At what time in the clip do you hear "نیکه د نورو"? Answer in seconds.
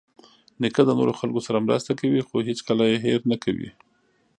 0.61-1.13